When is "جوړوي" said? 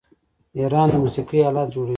1.73-1.89